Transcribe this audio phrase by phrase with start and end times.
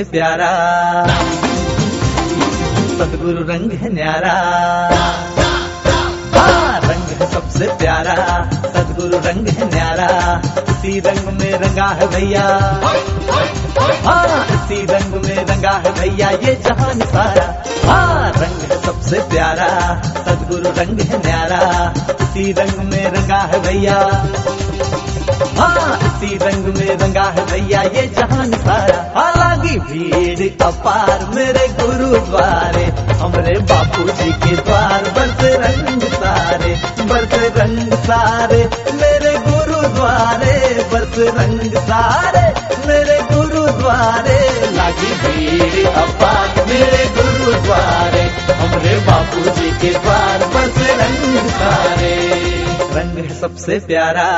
[0.00, 0.50] सबसे प्यारा।
[2.98, 4.36] सदगुरु रंग है न्यारा।
[6.84, 8.14] रंग है सबसे प्यारा।
[8.50, 10.08] सदगुरु रंग है न्यारा।
[10.70, 12.46] इसी रंग में रंगा है भैया।
[14.06, 17.46] हाँ इसी रंग में रंगा है भैया, ये जहान सारा
[17.92, 19.68] हाँ रंग है सबसे प्यारा।
[20.04, 24.26] सदगुरु रंग है न्यारा। इसी रंग में रंगा है भैया।
[25.42, 33.60] हाँ रंग में रंगा है भैया ये जहान सारा। हालाँकि भीड़ अपार मेरे गुरुद्वारे, हमरे
[33.60, 42.76] बापू जी के द्वार बरस रंग सारे, बरस रंग सारे, मेरे गुरुद्वारे बरस रंग सारे,
[42.88, 52.40] मेरे गुरुद्वारे। लागी भीड़ अपार मेरे गुरुद्वारे, हमरे बापू जी के द्वार बरस रंग सारे।
[52.92, 54.30] रंग है सबसे प्यारा।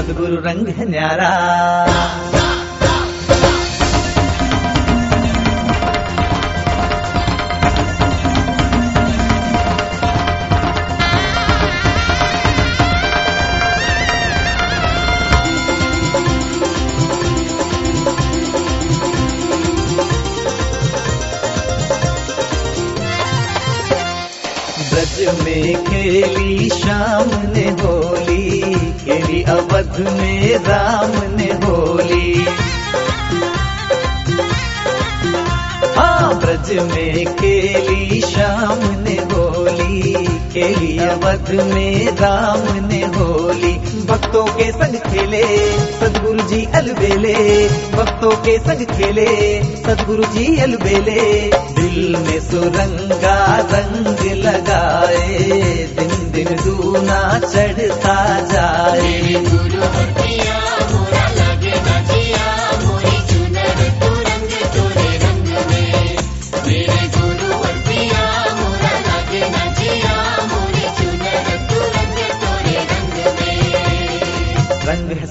[0.00, 1.28] सदगुरु रंग है न्यारा
[25.20, 28.60] ब्रज में खेली शाम ने होली
[29.00, 32.44] खेली अवध में राम ने होली।
[35.96, 39.39] हाँ ब्रज में खेली शाम ने होली
[40.52, 43.72] खेली अवध में राम ने होली।
[44.04, 52.16] भक्तों के संग खेले, सदगुरु जी अलबेले। भक्तों के संग खेले, सदगुरु जी अलबेले। दिल
[52.16, 55.38] में सुरंगा रंग लगाए,
[55.98, 59.20] दिन दिन दूना चढ़ता जाए।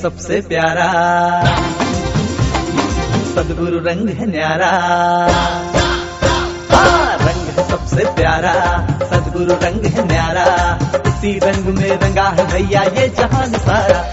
[0.09, 0.87] सबसे प्यारा।
[3.35, 4.71] सदगुरु रंग है न्यारा।
[7.15, 8.53] रंग है सबसे प्यारा।
[8.99, 14.05] सदगुरु रंग है न्यारा। इसी रंग में रंगा है भैया ये जहान सारा।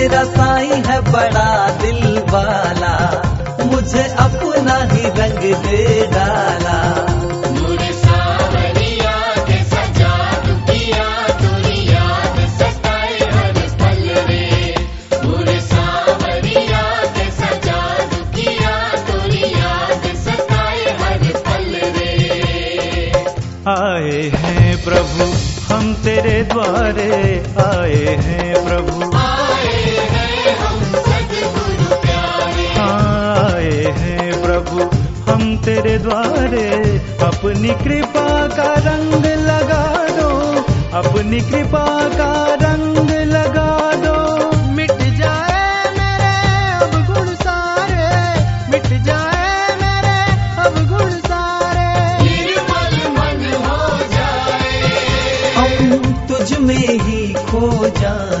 [0.00, 1.48] मेरा साई है बड़ा
[1.82, 2.92] दिल वाला
[3.64, 6.99] मुझे अपना ही रंग दे डाला।
[34.60, 34.84] प्रभु
[35.30, 36.68] हम तेरे द्वारे
[37.22, 40.28] अपनी कृपा का रंग लगा दो
[40.98, 44.16] अपनी कृपा का रंग लगा दो।
[44.72, 46.34] मिट जाए मेरे
[46.76, 48.08] अब गुण सारे
[48.70, 50.18] मिट जाए मेरे
[50.62, 51.88] अब गुण सारे।
[52.24, 53.80] निर्मल मन हो
[54.16, 58.39] जाए। हम तुझ में ही खो जाए।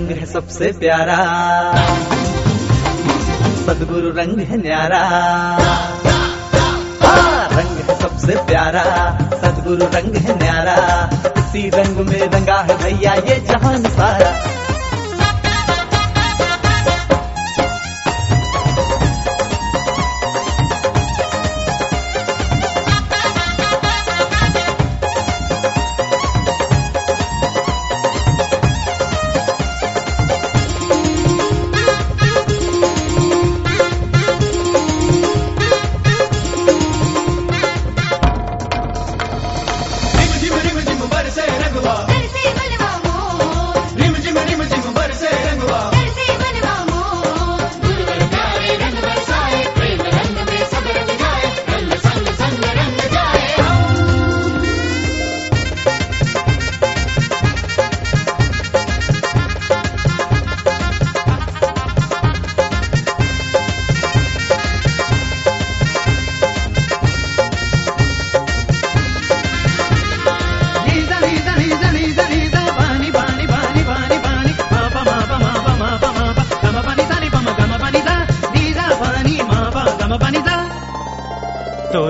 [0.00, 1.16] रंग है सबसे प्यारा।
[3.66, 5.02] सदगुरु रंग है न्यारा।
[7.52, 8.82] रंग है सबसे प्यारा।
[9.20, 14.59] सदगुरु रंग है न्यारा। इसी रंग में रंगा है भैया, ये जहान सारा।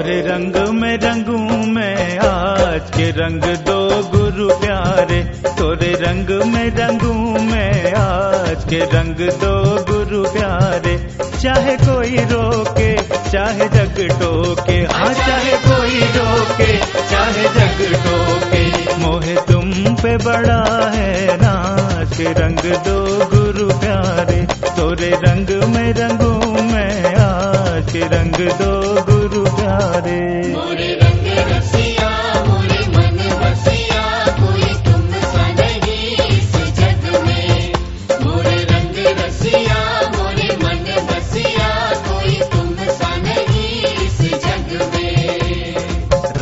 [0.01, 5.23] तोरे रंग में रंगू मैं आज के रंग दो गुरु प्यारे।
[5.59, 9.55] तोरे रंग में रंगू मैं आज के रंग दो
[9.93, 11.09] गुरु प्यारे।
[11.43, 12.97] चाहे कोई रोके,
[13.31, 16.77] चाहे जग टोके। हाँ चाहे कोई रोके,
[17.11, 25.11] चाहे जग टोके। मोहे तुम पे बड़ा है नाच के रंग दो गुरु प्यारे। तोरे
[25.11, 28.81] रंग में रंगू मैं आज के रंग दो
[29.31, 30.21] गुरु प्यारे
[30.53, 32.09] मोरे रंग रसिया
[32.47, 34.01] मोरे मन बसिया
[34.39, 37.75] कोई तुम सा नहीं इस जग में।
[38.23, 39.79] मोरे रंग रसिया
[40.17, 41.69] मोरे मन बसिया
[42.09, 45.75] कोई तुम सा नहीं इस जग में।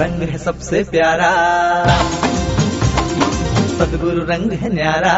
[0.00, 1.30] रंग है सबसे प्यारा।
[3.78, 5.16] सदगुरु रंग है न्यारा।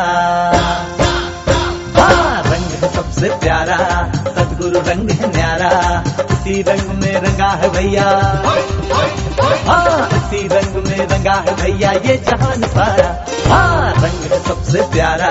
[1.99, 3.79] हाँ, रंग है सबसे प्यारा।
[4.17, 5.71] सदगुरु रंग है न्यारा।
[6.41, 8.05] इसी रंग में रंगा है भैया।
[9.67, 13.09] हाँ इसी रंग में रंगा है भैया, ये जहान सारा
[13.49, 15.29] हाँ रंग है सबसे प्यारा,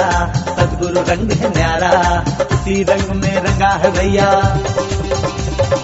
[0.49, 1.91] सदगुरु रंग है न्यारा।
[2.51, 4.29] इसी रंग में रंगा है भैया।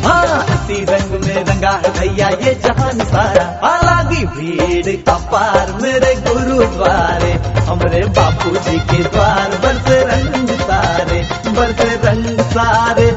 [0.05, 7.33] हाँ इसी रंग में रंगा है भैया, ये जहान सारा हालाँकि भीड़ अपार मेरे गुरुद्वारे,
[7.69, 13.11] हमरे बापू जी के द्वार बरसे रंग सारे बरसे रंग सारे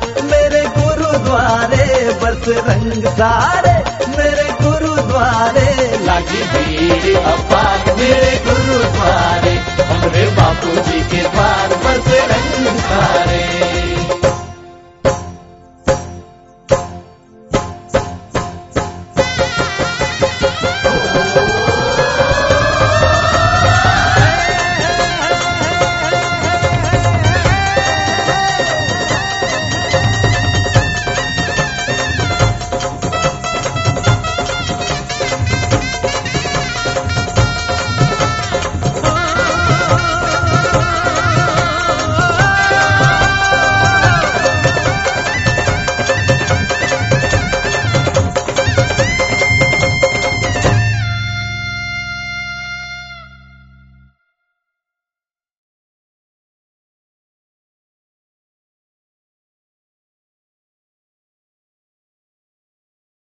[1.24, 1.84] द्वारे
[2.22, 3.74] बस रंग सारे
[4.16, 5.66] मेरे गुरु द्वारे
[6.06, 9.54] लागी भीड़ अपार मेरे गुरु द्वारे
[9.90, 13.27] हमरे बापू जी के पार बस रंग सारे।